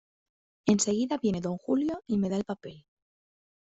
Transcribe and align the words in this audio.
Enseguida 0.65 1.19
viene 1.19 1.41
Don 1.41 1.57
Julio 1.59 2.01
y 2.07 2.17
me 2.17 2.29
da 2.29 2.35
el 2.37 2.43
papel. 2.43 2.87